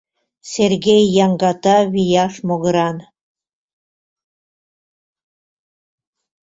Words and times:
Сергей 0.51 1.03
яҥгата 1.25 1.77
вияш 1.93 2.33
могыран. 2.47 2.97